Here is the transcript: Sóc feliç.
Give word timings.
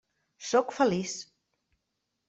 Sóc 0.51 0.73
feliç. 0.77 1.13